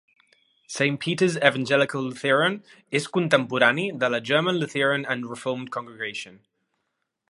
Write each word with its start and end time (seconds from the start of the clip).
Saint 0.75 0.95
Peter's 1.03 1.35
Evangelical 1.49 2.01
Lutheran 2.07 2.57
és 3.01 3.05
contemporani 3.19 3.87
de 4.05 4.09
la 4.15 4.19
"German 4.31 4.57
Lutheran 4.63 5.05
and 5.15 5.29
Reformed 5.35 5.69
Congregation". 5.77 6.39